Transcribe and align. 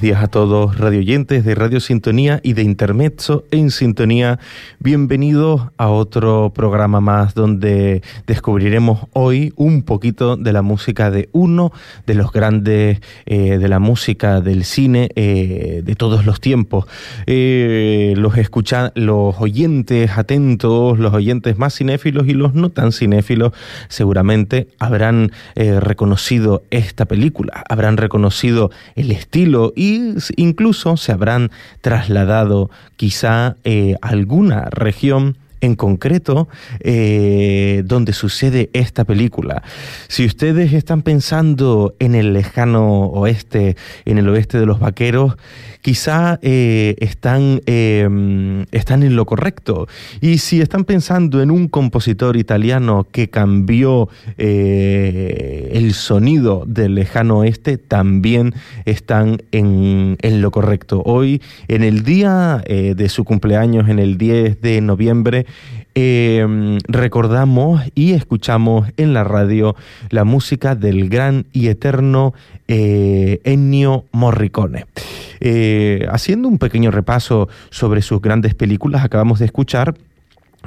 Días 0.00 0.22
a 0.22 0.28
todos 0.28 0.78
radioyentes 0.78 1.44
de 1.44 1.54
Radio 1.54 1.80
Sintonía 1.80 2.40
y 2.42 2.54
de 2.54 2.62
Intermezzo 2.62 3.44
en 3.50 3.70
Sintonía. 3.70 4.38
Bienvenidos 4.78 5.62
a 5.76 5.88
otro 5.88 6.52
programa 6.54 7.00
más 7.00 7.34
donde 7.34 8.02
descubriremos 8.26 9.06
hoy 9.12 9.52
un 9.56 9.82
poquito 9.82 10.36
de 10.36 10.52
la 10.52 10.62
música 10.62 11.10
de 11.10 11.28
uno 11.32 11.72
de 12.06 12.14
los 12.14 12.32
grandes 12.32 13.00
eh, 13.26 13.58
de 13.58 13.68
la 13.68 13.78
música 13.78 14.40
del 14.40 14.64
cine 14.64 15.10
eh, 15.16 15.82
de 15.84 15.94
todos 15.96 16.24
los 16.24 16.40
tiempos. 16.40 16.86
Eh, 17.26 18.14
los 18.16 18.38
escuchan, 18.38 18.92
los 18.94 19.36
oyentes 19.38 20.12
atentos, 20.16 20.98
los 20.98 21.12
oyentes 21.12 21.58
más 21.58 21.76
cinéfilos 21.76 22.26
y 22.26 22.32
los 22.32 22.54
no 22.54 22.70
tan 22.70 22.92
cinéfilos 22.92 23.52
seguramente 23.88 24.68
habrán 24.78 25.32
reconocido 25.54 26.62
esta 26.70 27.04
película, 27.04 27.64
habrán 27.68 27.98
reconocido 27.98 28.70
el 28.96 29.10
estilo 29.10 29.49
y 29.76 30.14
incluso 30.36 30.96
se 30.96 31.12
habrán 31.12 31.50
trasladado 31.80 32.70
quizá 32.96 33.46
a 33.46 33.56
eh, 33.64 33.96
alguna 34.00 34.68
región 34.70 35.36
en 35.60 35.74
concreto 35.74 36.48
eh, 36.80 37.82
donde 37.84 38.12
sucede 38.12 38.70
esta 38.72 39.04
película. 39.04 39.62
Si 40.08 40.24
ustedes 40.24 40.72
están 40.72 41.02
pensando 41.02 41.94
en 41.98 42.14
el 42.14 42.32
lejano 42.32 43.06
oeste, 43.06 43.76
en 44.04 44.18
el 44.18 44.28
oeste 44.28 44.58
de 44.58 44.66
los 44.66 44.80
vaqueros, 44.80 45.36
quizá 45.82 46.38
eh, 46.42 46.94
están, 46.98 47.62
em, 47.66 48.66
están 48.70 49.02
en 49.02 49.16
lo 49.16 49.24
correcto. 49.26 49.88
Y 50.20 50.38
si 50.38 50.60
están 50.60 50.84
pensando 50.84 51.42
en 51.42 51.50
un 51.50 51.68
compositor 51.68 52.36
italiano 52.36 53.06
que 53.10 53.30
cambió 53.30 54.08
eh, 54.36 55.70
el 55.72 55.94
sonido 55.94 56.64
del 56.66 56.94
lejano 56.94 57.38
oeste, 57.38 57.78
también 57.78 58.54
están 58.84 59.42
en, 59.52 60.16
en 60.20 60.42
lo 60.42 60.50
correcto. 60.50 61.02
Hoy, 61.04 61.40
en 61.68 61.82
el 61.82 62.02
día 62.02 62.62
de 62.66 63.08
su 63.08 63.24
cumpleaños, 63.24 63.88
en 63.88 63.98
el 63.98 64.18
10 64.18 64.60
de 64.60 64.80
noviembre, 64.80 65.46
Em, 65.94 66.78
recordamos 66.88 67.82
y 67.94 68.12
escuchamos 68.12 68.88
en 68.96 69.12
la 69.12 69.24
radio 69.24 69.76
la 70.10 70.24
música 70.24 70.74
del 70.74 71.08
gran 71.08 71.46
y 71.52 71.68
eterno 71.68 72.34
eh, 72.68 73.40
Ennio 73.44 74.04
Morricone. 74.12 74.86
haciendo 76.10 76.48
un 76.48 76.58
pequeño 76.58 76.90
repaso 76.90 77.48
sobre 77.70 78.02
sus 78.02 78.20
grandes 78.20 78.54
películas, 78.54 79.04
acabamos 79.04 79.38
de 79.38 79.46
escuchar 79.46 79.94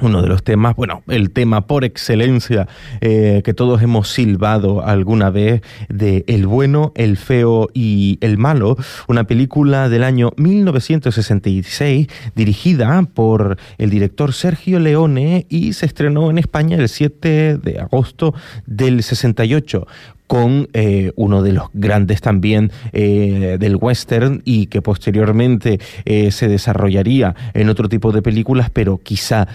uno 0.00 0.22
de 0.22 0.28
los 0.28 0.42
temas, 0.42 0.74
bueno, 0.74 1.02
el 1.06 1.30
tema 1.30 1.66
por 1.66 1.84
excelencia 1.84 2.66
eh, 3.00 3.42
que 3.44 3.54
todos 3.54 3.80
hemos 3.80 4.08
silbado 4.08 4.84
alguna 4.84 5.30
vez 5.30 5.62
de 5.88 6.24
El 6.26 6.46
bueno, 6.46 6.92
el 6.96 7.16
feo 7.16 7.68
y 7.72 8.18
el 8.20 8.36
malo, 8.36 8.76
una 9.06 9.24
película 9.24 9.88
del 9.88 10.02
año 10.02 10.32
1966 10.36 12.08
dirigida 12.34 13.02
por 13.14 13.56
el 13.78 13.90
director 13.90 14.32
Sergio 14.32 14.80
Leone 14.80 15.46
y 15.48 15.74
se 15.74 15.86
estrenó 15.86 16.28
en 16.28 16.38
España 16.38 16.76
el 16.76 16.88
7 16.88 17.58
de 17.58 17.78
agosto 17.78 18.34
del 18.66 19.02
68 19.02 19.86
con 20.26 20.68
eh, 20.72 21.12
uno 21.16 21.42
de 21.42 21.52
los 21.52 21.68
grandes 21.74 22.20
también 22.20 22.72
eh, 22.92 23.56
del 23.60 23.76
western 23.76 24.42
y 24.44 24.66
que 24.66 24.82
posteriormente 24.82 25.80
eh, 26.04 26.30
se 26.30 26.48
desarrollaría 26.48 27.34
en 27.52 27.68
otro 27.68 27.88
tipo 27.88 28.12
de 28.12 28.22
películas, 28.22 28.70
pero 28.70 29.00
quizá 29.02 29.48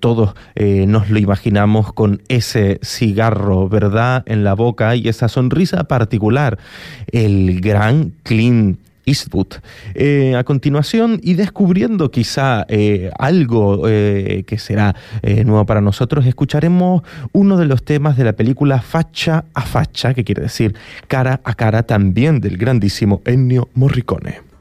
todos 0.00 0.34
nos 0.56 1.10
lo 1.10 1.18
imaginamos 1.18 1.92
con 1.92 2.22
ese 2.28 2.78
cigarro, 2.82 3.68
¿verdad?, 3.68 4.22
en 4.26 4.44
la 4.44 4.54
boca 4.54 4.96
y 4.96 5.08
esa 5.08 5.28
sonrisa 5.28 5.84
particular, 5.84 6.58
el 7.12 7.60
gran 7.60 8.12
Clint 8.22 8.78
Eastwood. 9.06 9.54
Eh, 9.94 10.34
a 10.36 10.44
continuación, 10.44 11.20
y 11.22 11.34
descubriendo 11.34 12.10
quizá 12.10 12.64
eh, 12.68 13.10
algo 13.18 13.88
eh, 13.88 14.44
que 14.46 14.58
será 14.58 14.94
nuevo 15.44 15.66
para 15.66 15.80
nosotros, 15.80 16.26
escucharemos 16.26 17.02
uno 17.32 17.56
de 17.56 17.66
los 17.66 17.84
temas 17.84 18.16
de 18.16 18.24
la 18.24 18.34
película 18.34 18.80
Facha 18.80 19.44
a 19.54 19.62
Facha, 19.62 20.14
que 20.14 20.24
quiere 20.24 20.42
decir 20.42 20.74
cara 21.08 21.40
a 21.44 21.54
cara 21.54 21.82
también 21.82 22.40
del 22.40 22.56
grandísimo 22.56 23.22
Ennio 23.24 23.68
Morricone. 23.74 24.53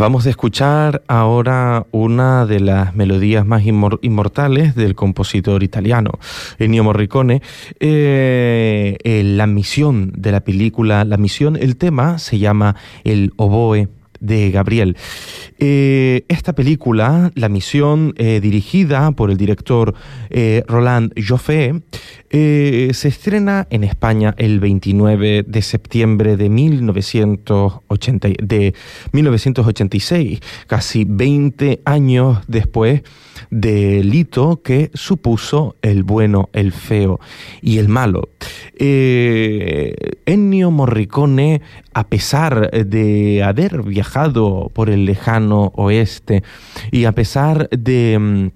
Acabamos 0.00 0.24
de 0.24 0.30
escuchar 0.30 1.02
ahora 1.08 1.84
una 1.90 2.46
de 2.46 2.58
las 2.58 2.94
melodías 2.94 3.44
más 3.44 3.64
inmortales 3.66 4.74
del 4.74 4.94
compositor 4.94 5.62
italiano 5.62 6.12
Ennio 6.58 6.84
Morricone. 6.84 7.42
Eh, 7.80 8.96
eh, 9.04 9.22
la 9.22 9.46
misión 9.46 10.10
de 10.16 10.32
la 10.32 10.40
película, 10.40 11.04
la 11.04 11.18
misión, 11.18 11.54
el 11.54 11.76
tema 11.76 12.18
se 12.18 12.38
llama 12.38 12.76
El 13.04 13.34
oboe 13.36 13.90
de 14.20 14.50
Gabriel. 14.50 14.96
Eh, 15.58 16.24
esta 16.28 16.54
película, 16.54 17.32
La 17.34 17.48
Misión, 17.48 18.14
dirigida 18.16 19.10
por 19.12 19.30
el 19.30 19.36
director 19.36 19.94
Roland 20.66 21.12
Joffé, 21.20 21.82
se 22.30 23.08
estrena 23.08 23.66
en 23.70 23.84
España 23.84 24.34
el 24.38 24.60
29 24.60 25.44
de 25.46 25.62
septiembre 25.62 26.36
de, 26.36 26.48
1980, 26.48 28.28
de 28.42 28.74
1986, 29.12 30.40
casi 30.66 31.04
20 31.04 31.80
años 31.84 32.38
después 32.46 33.02
del 33.50 34.14
hito 34.14 34.62
que 34.62 34.90
supuso 34.94 35.76
el 35.82 36.02
bueno, 36.02 36.50
el 36.52 36.72
feo 36.72 37.20
y 37.62 37.78
el 37.78 37.88
malo. 37.88 38.28
Eh, 38.76 39.94
Ennio 40.26 40.70
Morricone, 40.70 41.62
a 42.00 42.04
pesar 42.04 42.70
de 42.70 43.42
haber 43.42 43.82
viajado 43.82 44.70
por 44.72 44.88
el 44.88 45.04
lejano 45.04 45.70
oeste 45.76 46.42
y 46.90 47.04
a 47.04 47.12
pesar 47.12 47.68
de 47.68 48.52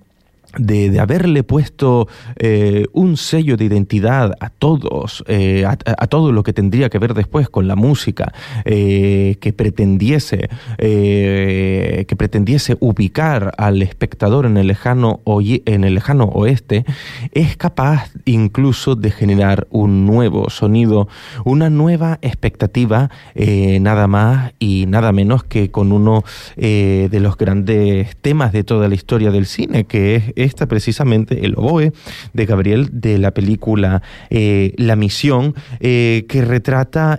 mm, 0.58 0.62
de, 0.62 1.00
haberle 1.00 1.42
puesto 1.42 2.08
eh, 2.36 2.86
un 2.92 3.16
sello 3.16 3.56
de 3.56 3.64
identidad 3.64 4.34
a 4.40 4.50
todos, 4.50 5.24
eh, 5.26 5.64
a, 5.66 6.06
todo 6.06 6.32
lo 6.32 6.42
que 6.42 6.52
tendría 6.52 6.88
que 6.88 6.98
ver 6.98 7.14
después 7.14 7.48
con 7.48 7.68
la 7.68 7.76
música, 7.76 8.32
eh, 8.64 9.36
que 9.40 9.52
pretendiese, 9.52 10.48
que 10.78 12.14
pretendiese 12.16 12.76
ubicar 12.80 13.52
al 13.58 13.82
espectador 13.82 14.46
en 14.46 14.56
el 14.56 14.66
lejano 14.66 15.20
en 15.26 15.84
el 15.84 15.94
lejano 15.94 16.24
oeste, 16.24 16.84
es 17.32 17.56
capaz 17.56 18.10
incluso 18.24 18.94
de 18.94 19.10
generar 19.10 19.66
un 19.70 20.06
nuevo 20.06 20.50
sonido, 20.50 21.08
una 21.44 21.70
nueva 21.70 22.18
expectativa, 22.22 23.10
nada 23.34 24.06
más 24.06 24.52
y 24.58 24.86
nada 24.86 25.12
menos 25.12 25.44
que 25.44 25.70
con 25.70 25.92
uno 25.92 26.24
de 26.56 27.20
los 27.20 27.36
grandes 27.36 28.16
temas 28.16 28.52
de 28.52 28.64
toda 28.64 28.88
la 28.88 28.94
historia 28.94 29.30
del 29.30 29.46
cine, 29.46 29.84
que 29.84 30.32
es 30.36 30.43
orquesta, 30.44 30.66
precisamente 30.66 31.44
el 31.46 31.54
oboe 31.56 31.92
de 32.32 32.46
Gabriel 32.46 32.88
de 32.92 33.18
la 33.18 33.32
película 33.32 34.02
La 34.30 34.96
Misión, 34.96 35.54
que 35.80 36.44
retrata... 36.46 37.18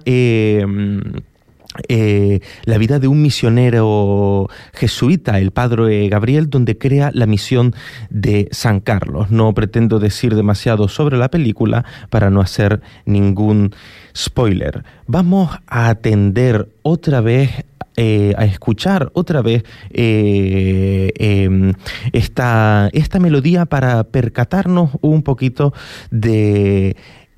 Eh, 1.89 2.39
la 2.63 2.77
vida 2.77 2.99
de 2.99 3.09
un 3.09 3.21
misionero 3.21 4.47
jesuita, 4.73 5.39
el 5.39 5.51
padre 5.51 6.07
Gabriel, 6.07 6.49
donde 6.49 6.77
crea 6.77 7.11
la 7.13 7.25
misión 7.25 7.73
de 8.09 8.47
San 8.51 8.79
Carlos. 8.79 9.29
No 9.29 9.53
pretendo 9.53 9.99
decir 9.99 10.35
demasiado 10.35 10.87
sobre 10.87 11.17
la 11.17 11.29
película 11.29 11.83
para 12.09 12.29
no 12.29 12.39
hacer 12.39 12.81
ningún 13.05 13.75
spoiler. 14.15 14.85
Vamos 15.07 15.49
a 15.67 15.89
atender 15.89 16.69
otra 16.81 17.19
vez 17.19 17.65
eh, 17.97 18.33
a 18.37 18.45
escuchar 18.45 19.09
otra 19.13 19.41
vez 19.41 19.63
eh, 19.91 21.11
em, 21.15 21.73
esta, 22.11 22.89
esta 22.93 23.19
melodía 23.19 23.65
para 23.65 24.03
percatarnos 24.03 24.91
un 25.01 25.23
poquito 25.23 25.73
de 26.11 26.95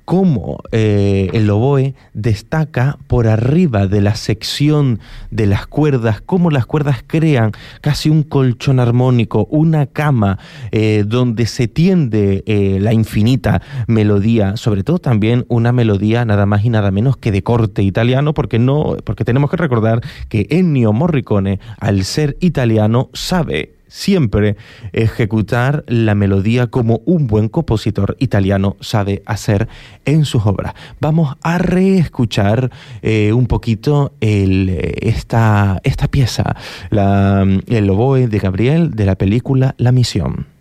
cómo 0.08 0.60
eh, 0.72 1.28
el 1.34 1.50
oboe 1.50 1.94
destaca 2.14 2.96
por 3.08 3.26
arriba 3.28 3.86
de 3.86 4.00
la 4.00 4.14
sección 4.14 5.00
de 5.30 5.44
las 5.44 5.66
cuerdas, 5.66 6.22
cómo 6.22 6.50
las 6.50 6.64
cuerdas 6.64 7.04
crean 7.06 7.52
casi 7.82 8.08
un 8.08 8.22
colchón 8.22 8.80
armónico, 8.80 9.46
una 9.50 9.84
cama 9.84 10.38
eh, 10.72 11.04
donde 11.06 11.44
se 11.44 11.68
tiende 11.68 12.42
eh, 12.46 12.78
la 12.80 12.94
infinita 12.94 13.60
melodía, 13.86 14.56
sobre 14.56 14.82
todo 14.82 14.98
también 14.98 15.44
una 15.48 15.72
melodía 15.72 16.24
nada 16.24 16.46
más 16.46 16.64
y 16.64 16.70
nada 16.70 16.90
menos 16.90 17.18
que 17.18 17.30
de 17.30 17.42
corte 17.42 17.82
italiano, 17.82 18.32
porque 18.32 18.58
no, 18.58 18.96
porque 19.04 19.26
tenemos 19.26 19.50
que 19.50 19.58
recordar 19.58 20.00
que 20.30 20.46
Ennio 20.48 20.94
Morricone, 20.94 21.60
al 21.80 22.02
ser 22.04 22.38
italiano, 22.40 23.10
sabe 23.12 23.77
siempre 23.88 24.56
ejecutar 24.92 25.84
la 25.86 26.14
melodía 26.14 26.68
como 26.68 27.02
un 27.04 27.26
buen 27.26 27.48
compositor 27.48 28.16
italiano 28.18 28.76
sabe 28.80 29.22
hacer 29.26 29.68
en 30.04 30.24
sus 30.24 30.46
obras. 30.46 30.74
Vamos 31.00 31.36
a 31.42 31.58
reescuchar 31.58 32.70
eh, 33.02 33.32
un 33.32 33.46
poquito 33.46 34.12
esta, 34.20 35.80
esta 35.84 36.08
pieza, 36.08 36.56
el 36.90 37.90
oboe 37.90 38.28
de 38.28 38.38
Gabriel 38.38 38.90
de 38.92 39.06
la 39.06 39.16
película 39.16 39.74
La 39.78 39.92
Misión. 39.92 40.57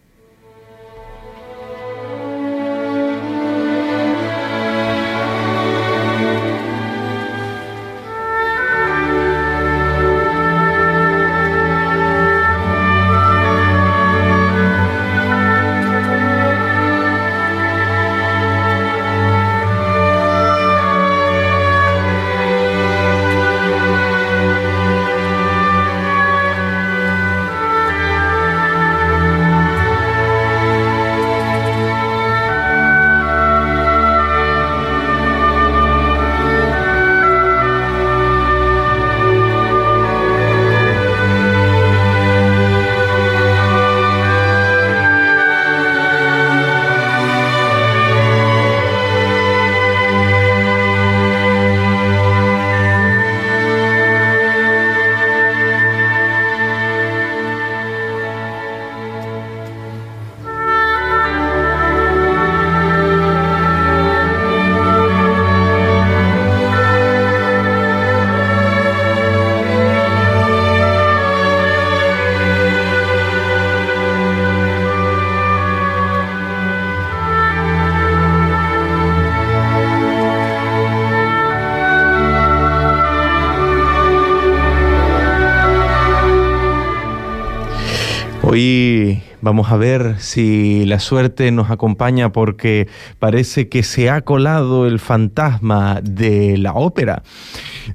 A 89.65 89.77
ver 89.77 90.15
si 90.19 90.85
la 90.85 90.99
suerte 90.99 91.51
nos 91.51 91.71
acompaña 91.71 92.31
porque 92.31 92.87
parece 93.19 93.69
que 93.69 93.83
se 93.83 94.09
ha 94.09 94.21
colado 94.21 94.85
el 94.85 94.99
fantasma 94.99 95.99
de 96.03 96.57
la 96.57 96.73
ópera. 96.73 97.23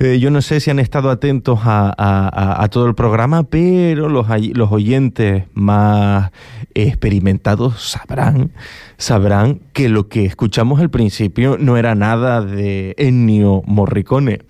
Eh, 0.00 0.18
yo 0.18 0.30
no 0.30 0.42
sé 0.42 0.60
si 0.60 0.70
han 0.70 0.78
estado 0.78 1.10
atentos 1.10 1.60
a, 1.62 2.68
todo 2.70 2.86
el 2.86 2.94
programa, 2.94 3.44
pero 3.44 4.08
los, 4.08 4.26
los 4.54 4.72
oyentes 4.72 5.44
más 5.52 6.30
experimentados 6.74 7.82
sabrán, 7.82 8.52
sabrán 8.96 9.60
que 9.72 9.88
lo 9.88 10.08
que 10.08 10.24
escuchamos 10.24 10.80
al 10.80 10.90
principio 10.90 11.56
no 11.58 11.76
era 11.76 11.94
nada 11.94 12.40
de 12.40 12.94
Ennio 12.98 13.62
Morricone. 13.66 14.40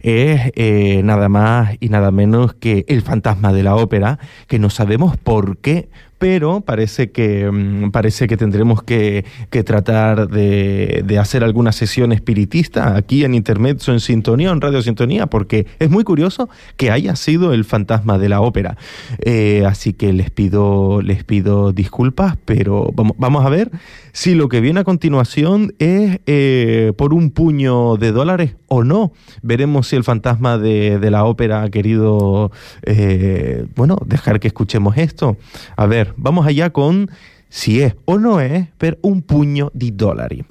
Es 0.00 0.52
eh, 0.54 1.02
nada 1.04 1.28
más 1.28 1.76
y 1.80 1.88
nada 1.88 2.10
menos 2.10 2.54
que 2.54 2.84
el 2.88 3.02
fantasma 3.02 3.52
de 3.52 3.62
la 3.62 3.74
ópera, 3.76 4.18
que 4.46 4.58
no 4.58 4.70
sabemos 4.70 5.16
por 5.16 5.58
qué 5.58 5.88
pero 6.24 6.62
parece 6.62 7.10
que, 7.10 7.50
mm, 7.52 7.90
parece 7.90 8.26
que 8.26 8.38
tendremos 8.38 8.82
que, 8.82 9.26
tratar 9.66 10.26
de, 10.26 11.18
hacer 11.20 11.44
alguna 11.44 11.70
sesión 11.70 12.12
espiritista 12.12 12.96
aquí 12.96 13.24
en 13.24 13.34
Intermezzo, 13.34 13.92
en 13.92 14.00
Sintonía, 14.00 14.50
en 14.50 14.62
Radio 14.62 14.80
Sintonía, 14.80 15.26
porque 15.26 15.66
es 15.78 15.90
muy 15.90 16.02
curioso 16.02 16.48
que 16.78 16.90
haya 16.90 17.14
sido 17.14 17.52
el 17.52 17.66
fantasma 17.66 18.16
de 18.16 18.30
la 18.30 18.40
ópera. 18.40 18.78
Eh, 19.20 19.64
así 19.66 19.92
que 19.92 20.14
les 20.14 20.30
pido, 20.30 21.02
les 21.02 21.24
pido 21.24 21.72
disculpas, 21.74 22.38
pero 22.46 22.88
vamos, 22.94 23.16
vamos 23.18 23.44
a 23.44 23.50
ver 23.50 23.70
si 24.14 24.34
lo 24.34 24.48
que 24.48 24.62
viene 24.62 24.80
a 24.80 24.84
continuación 24.84 25.74
es 25.78 26.20
eh, 26.26 26.94
por 26.96 27.12
un 27.12 27.32
puño 27.32 27.98
de 27.98 28.12
dólares 28.12 28.54
o 28.74 28.84
no. 28.84 29.12
Veremos 29.42 29.88
si 29.88 29.96
el 29.96 30.04
fantasma 30.04 30.58
de, 30.58 30.98
la 31.10 31.24
ópera 31.24 31.62
ha 31.62 31.70
querido, 31.70 32.50
eh, 32.82 33.66
bueno, 33.76 33.98
dejar 34.04 34.40
que 34.40 34.48
escuchemos 34.48 34.96
esto. 34.96 35.36
A 35.76 35.86
ver, 35.86 36.14
vamos 36.16 36.46
allá 36.46 36.70
con 36.70 37.10
si 37.48 37.82
es 37.82 37.94
o 38.04 38.18
no 38.18 38.40
es 38.40 38.68
per 38.78 38.98
un 39.02 39.22
puño 39.22 39.70
de 39.74 39.90
dólares. 39.92 40.44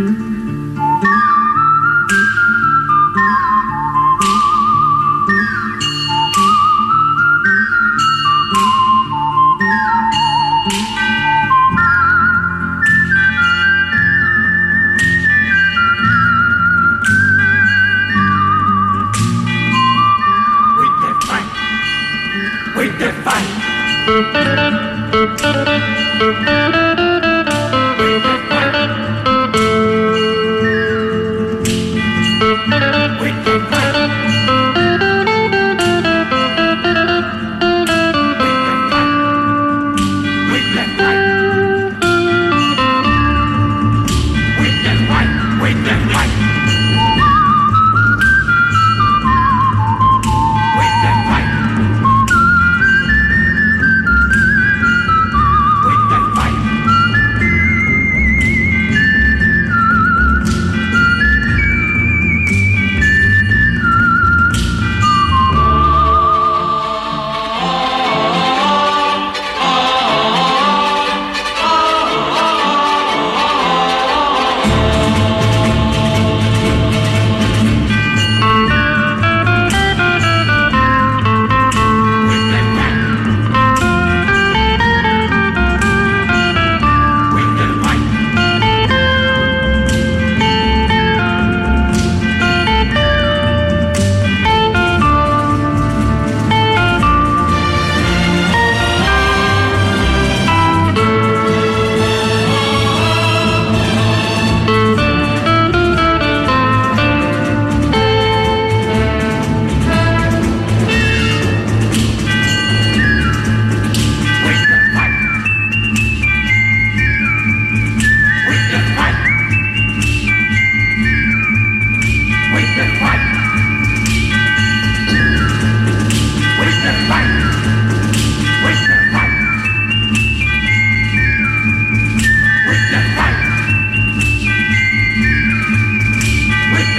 Mm-hmm. 0.00 0.29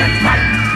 Let's 0.01 0.23
fight! 0.23 0.70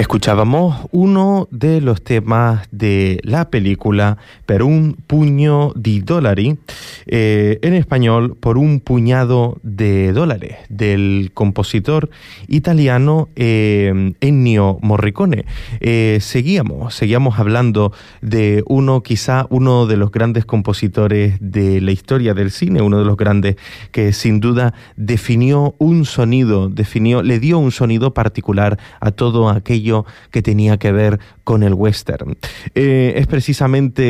Escuchábamos 0.00 0.88
uno 0.92 1.46
de 1.50 1.82
los 1.82 2.00
temas 2.00 2.66
de 2.70 3.20
la 3.22 3.50
película 3.50 4.16
Per 4.46 4.62
un 4.62 4.94
puño 4.94 5.74
di 5.76 6.00
dollari, 6.00 6.56
eh, 7.04 7.58
en 7.60 7.74
español 7.74 8.34
por 8.40 8.56
un 8.56 8.80
puñado 8.80 9.58
de 9.62 10.14
dólares, 10.14 10.56
del 10.70 11.32
compositor 11.34 12.08
italiano 12.48 13.28
eh, 13.36 14.14
Ennio 14.22 14.78
Morricone. 14.80 15.44
Eh, 15.80 16.16
seguíamos, 16.22 16.94
seguíamos 16.94 17.38
hablando 17.38 17.92
de 18.22 18.64
uno, 18.68 19.02
quizá 19.02 19.46
uno 19.50 19.84
de 19.84 19.98
los 19.98 20.10
grandes 20.12 20.46
compositores 20.46 21.36
de 21.40 21.82
la 21.82 21.92
historia 21.92 22.32
del 22.32 22.52
cine, 22.52 22.80
uno 22.80 22.98
de 23.00 23.04
los 23.04 23.18
grandes 23.18 23.56
que 23.92 24.14
sin 24.14 24.40
duda 24.40 24.72
definió 24.96 25.74
un 25.76 26.06
sonido, 26.06 26.70
definió, 26.70 27.22
le 27.22 27.38
dio 27.38 27.58
un 27.58 27.70
sonido 27.70 28.14
particular 28.14 28.78
a 29.00 29.10
todo 29.10 29.50
aquello 29.50 29.89
que 30.30 30.42
tenía 30.42 30.78
que 30.78 30.92
ver 30.92 31.18
con 31.44 31.62
el 31.62 31.74
western. 31.74 32.36
Eh, 32.74 33.14
es 33.16 33.26
precisamente 33.26 34.02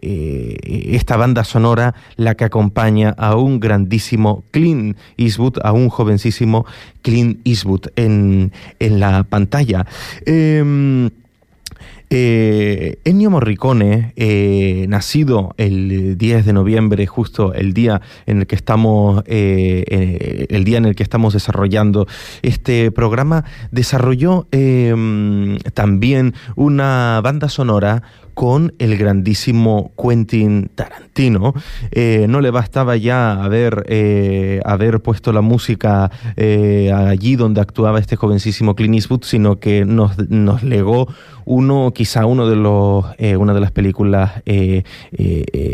eh, 0.00 0.94
esta 0.94 1.16
banda 1.16 1.44
sonora 1.44 1.94
la 2.16 2.34
que 2.34 2.44
acompaña 2.44 3.10
a 3.18 3.36
un 3.36 3.60
grandísimo 3.60 4.44
Clint 4.50 4.96
Eastwood, 5.16 5.58
a 5.62 5.72
un 5.72 5.88
jovencísimo 5.88 6.64
Clint 7.02 7.40
Eastwood 7.44 7.88
en, 7.96 8.52
en 8.78 9.00
la 9.00 9.24
pantalla. 9.24 9.86
Em, 10.24 11.10
eh, 12.14 12.98
Ennio 13.04 13.30
Morricone, 13.30 14.12
eh, 14.16 14.84
nacido 14.86 15.54
el 15.56 16.18
10 16.18 16.44
de 16.44 16.52
noviembre, 16.52 17.06
justo 17.06 17.54
el 17.54 17.72
día 17.72 18.02
en 18.26 18.40
el 18.40 18.46
que 18.46 18.54
estamos, 18.54 19.24
eh, 19.26 20.46
el 20.50 20.64
día 20.64 20.76
en 20.76 20.84
el 20.84 20.94
que 20.94 21.02
estamos 21.02 21.32
desarrollando 21.32 22.06
este 22.42 22.90
programa, 22.90 23.44
desarrolló 23.70 24.46
em, 24.50 25.56
también 25.72 26.34
una 26.54 27.22
banda 27.24 27.48
sonora 27.48 28.02
con 28.34 28.74
el 28.78 28.96
grandísimo 28.96 29.92
Quentin 30.00 30.70
Tarantino. 30.74 31.54
Eh, 31.90 32.26
no 32.28 32.40
le 32.40 32.50
bastaba 32.50 32.96
ya 32.96 33.42
haber, 33.42 33.84
eh, 33.88 34.60
haber 34.64 35.00
puesto 35.00 35.32
la 35.32 35.40
música 35.40 36.10
eh, 36.36 36.92
allí 36.92 37.36
donde 37.36 37.60
actuaba 37.60 37.98
este 37.98 38.16
jovencísimo 38.16 38.74
Clint 38.74 38.94
Eastwood, 38.94 39.24
sino 39.24 39.58
que 39.58 39.84
nos, 39.84 40.18
nos 40.30 40.62
legó 40.62 41.08
uno, 41.44 41.92
quizá 42.02 42.26
uno 42.26 42.48
de 42.48 42.56
los, 42.56 43.04
una 43.38 43.54
de 43.54 43.60
las 43.60 43.70
películas, 43.70 44.42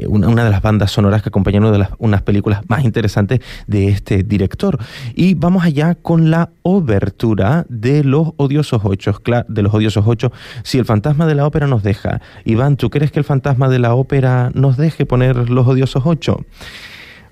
una, 0.07 0.29
una, 0.29 0.45
de 0.45 0.51
las 0.51 0.61
bandas 0.61 0.91
sonoras 0.91 1.23
que 1.23 1.31
acompañan 1.31 1.63
una 1.63 1.73
de 1.73 1.79
las 1.79 1.89
unas 1.97 2.21
películas 2.21 2.69
más 2.69 2.85
interesantes 2.85 3.41
de 3.67 3.89
este 3.89 4.25
director. 4.25 4.79
Y 5.15 5.33
vamos 5.33 5.65
allá 5.65 5.95
con 5.95 6.31
la 6.31 6.51
obertura 6.65 7.65
de 7.71 8.05
los 8.05 8.33
odiosos 8.37 8.83
ocho, 8.85 9.19
de 9.49 9.63
los 9.63 9.73
odiosos 9.73 10.05
ocho. 10.07 10.31
Si 10.65 10.77
el 10.77 10.85
fantasma 10.85 11.27
de 11.27 11.35
la 11.35 11.47
ópera 11.47 11.67
nos 11.67 11.83
deja 11.83 12.21
Iván, 12.45 12.77
¿tú 12.77 12.91
crees 12.91 13.11
que 13.11 13.21
el 13.21 13.25
fantasma 13.25 13.71
de 13.71 13.79
la 13.79 13.95
ópera 13.95 14.51
nos 14.53 14.77
deje 14.77 15.07
poner 15.07 15.49
los 15.49 15.67
odiosos 15.67 16.03
ocho? 16.05 16.45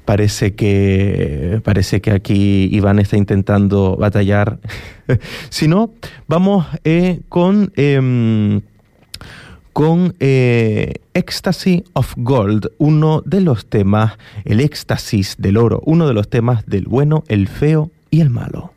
Parece 0.06 0.54
que, 0.54 1.60
parece 1.64 2.00
que 2.00 2.12
aquí 2.12 2.70
Iván 2.72 2.98
está 2.98 3.18
intentando 3.18 3.96
batallar. 3.98 4.58
si 5.50 5.68
no, 5.68 5.90
vamos 6.28 6.64
eh, 6.84 7.20
con, 7.28 7.72
em, 7.76 8.62
con 9.76 10.14
eh, 10.20 11.02
Ecstasy 11.12 11.84
of 11.92 12.14
Gold, 12.16 12.72
uno 12.78 13.22
de 13.26 13.42
los 13.42 13.66
temas, 13.66 14.14
el 14.46 14.60
éxtasis 14.60 15.36
del 15.36 15.58
oro, 15.58 15.82
uno 15.84 16.08
de 16.08 16.14
los 16.14 16.30
temas 16.30 16.64
del 16.64 16.86
bueno, 16.86 17.24
el 17.28 17.46
feo 17.46 17.90
y 18.10 18.22
el 18.22 18.30
malo. 18.30 18.72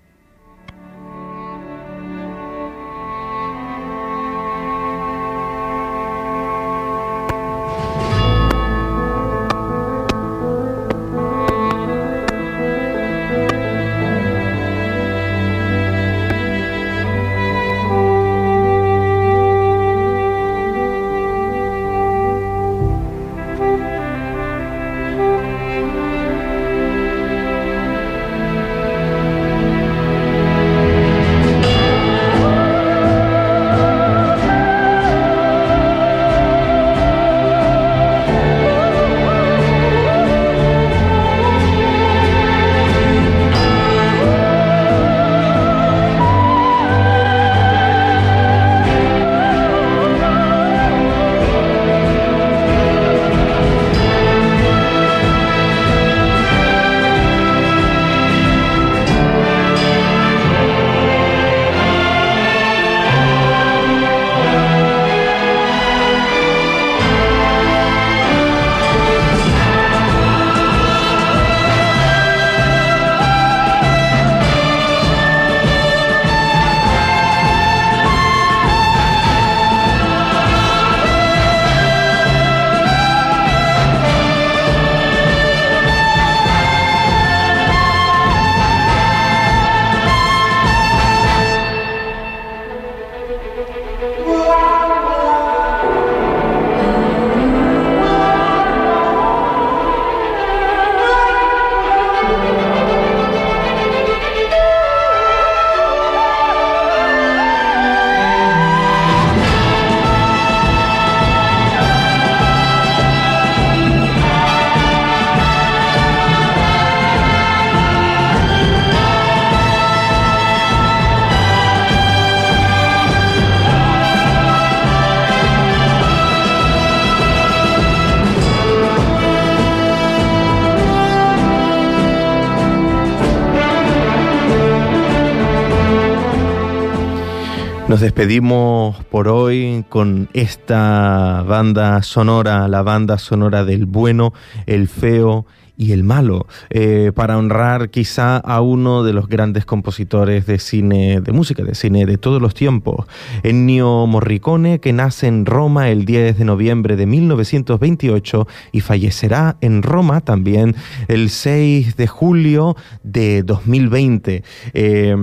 Nos 138.00 138.06
despedimos 138.06 139.04
por 139.12 139.28
hoy 139.28 139.84
con 139.90 140.30
esta 140.32 141.44
banda 141.46 142.02
sonora, 142.02 142.70
la 142.70 142.82
banda 142.82 143.18
sonora 143.18 143.66
del 143.66 143.88
bueno, 143.88 144.34
el 144.68 144.88
feo 144.88 145.46
y 145.80 145.94
el 145.94 146.04
malo, 146.04 146.46
eh, 146.70 147.14
para 147.16 147.38
honrar 147.38 147.90
quizá 147.90 148.36
a 148.36 148.60
uno 148.60 149.02
de 149.04 149.14
los 149.14 149.30
grandes 149.30 149.64
compositores 149.64 150.46
de 150.46 150.60
cine, 150.60 151.22
de 151.22 151.32
música, 151.32 151.64
de 151.64 151.74
cine 151.74 152.06
de 152.06 152.18
todos 152.18 152.42
los 152.42 152.54
tiempos, 152.54 153.06
Ennio 153.44 154.06
Morricone, 154.06 154.80
que 154.80 154.92
nace 154.92 155.28
en 155.28 155.46
Roma 155.46 155.90
el 155.90 156.04
10 156.04 156.38
de 156.38 156.44
noviembre 156.44 156.98
de 156.98 157.06
1928 157.06 158.46
y 158.74 158.82
fallecerá 158.82 159.56
en 159.62 159.82
Roma 159.82 160.20
también 160.20 160.76
el 161.08 161.30
6 161.30 161.96
de 161.96 162.08
julio 162.08 162.76
de 163.04 163.44
2020. 163.44 164.44
Eh, 164.74 165.16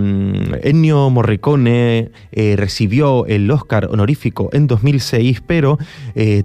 Ennio 0.63 1.11
Morricone 1.11 2.13
eh, 2.33 2.55
recibió 2.57 3.27
el 3.27 3.51
Oscar 3.51 3.89
honorífico 3.91 4.49
en 4.55 4.67
2006, 4.67 5.43
pero 5.47 5.79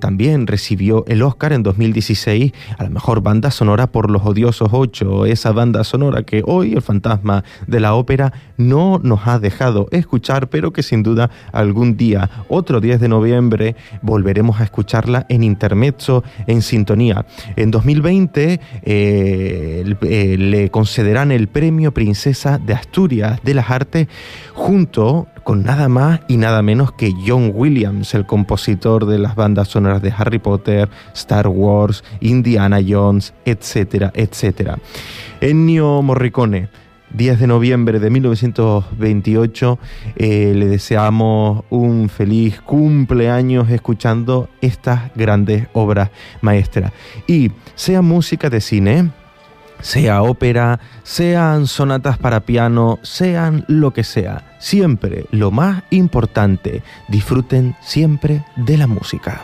también 0.02 0.48
recibió 0.48 1.06
el 1.08 1.24
Oscar 1.24 1.54
en 1.54 1.64
2016 1.64 2.52
a 2.78 2.84
la 2.84 2.90
mejor 2.90 3.22
banda 3.22 3.52
sonora 3.52 3.88
por 3.88 4.01
por 4.02 4.10
los 4.10 4.26
odiosos 4.26 4.70
ocho, 4.72 5.28
esa 5.28 5.52
banda 5.52 5.84
sonora 5.84 6.24
que 6.24 6.42
hoy 6.44 6.74
el 6.74 6.82
fantasma 6.82 7.44
de 7.68 7.80
la 7.80 7.94
ópera 7.94 8.34
no 8.58 9.00
nos 9.04 9.28
ha 9.28 9.38
dejado 9.38 9.88
escuchar, 9.92 10.50
pero 10.50 10.74
que 10.74 10.82
sin 10.82 11.04
duda 11.04 11.30
algún 11.52 11.98
día, 11.98 12.28
otro 12.48 12.82
10 12.82 13.00
de 13.00 13.08
noviembre, 13.08 13.76
volveremos 14.02 14.60
a 14.60 14.64
escucharla 14.64 15.28
en 15.30 15.44
intermezzo, 15.44 16.24
en 16.48 16.64
sintonía. 16.64 17.28
En 17.56 17.70
2020 17.70 18.60
eh, 18.82 19.96
eh, 20.02 20.36
le 20.40 20.72
concederán 20.72 21.32
el 21.32 21.48
premio 21.48 21.92
Princesa 21.94 22.58
de 22.58 22.74
Asturias 22.74 23.40
de 23.44 23.54
las 23.54 23.70
Artes 23.70 24.08
junto 24.56 25.28
con 25.44 25.64
nada 25.64 25.90
más 25.90 26.22
y 26.28 26.38
nada 26.38 26.62
menos 26.62 26.92
que 26.92 27.14
John 27.26 27.52
Williams, 27.54 28.14
el 28.14 28.26
compositor 28.26 29.06
de 29.06 29.20
las 29.20 29.36
bandas 29.36 29.70
sonoras 29.70 30.02
de 30.02 30.14
Harry 30.16 30.40
Potter, 30.40 30.90
Star 31.14 31.48
Wars, 31.48 32.04
Indiana 32.20 32.80
Jones, 32.86 33.34
etcétera, 33.46 34.12
etcétera. 34.16 34.78
Ennio 35.40 36.02
Morricone. 36.02 36.70
10 37.14 37.42
de 37.42 37.48
noviembre 37.48 38.00
de 38.00 38.10
1928 38.10 39.80
eh, 40.16 40.54
le 40.56 40.68
deseamos 40.68 41.66
un 41.70 42.08
feliz 42.08 42.62
cumpleaños 42.62 43.70
escuchando 43.70 44.48
estas 44.62 45.12
grandes 45.16 45.68
obras 45.74 46.10
maestras. 46.42 46.94
Y 47.28 47.52
sea 47.76 48.02
música 48.02 48.50
de 48.50 48.62
cine, 48.62 49.12
sea 49.82 50.22
ópera, 50.22 50.80
sean 51.04 51.68
sonatas 51.68 52.18
para 52.18 52.42
piano, 52.42 53.00
sean 53.02 53.66
lo 53.68 53.92
que 53.92 54.04
sea, 54.04 54.56
siempre 54.60 55.26
lo 55.32 55.52
más 55.52 55.84
importante, 55.90 56.84
disfruten 57.08 57.76
siempre 57.82 58.46
de 58.56 58.78
la 58.78 58.88
música. 58.88 59.42